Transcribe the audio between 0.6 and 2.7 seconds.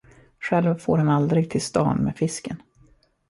for han aldrig till stan med fisken.